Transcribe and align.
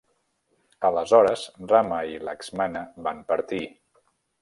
Aleshores 0.89 1.45
Rama 1.73 2.01
i 2.15 2.19
Laksmana 2.31 2.85
van 3.11 3.25
partir. 3.33 3.65